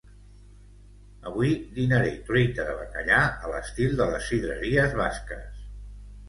avui 1.31 1.51
dinaré 1.75 2.13
truita 2.29 2.65
de 2.69 2.73
bacallà 2.79 3.19
a 3.49 3.53
l'estil 3.53 3.95
de 4.01 4.09
les 4.15 4.27
sidreries 4.33 4.99
basques 5.03 5.47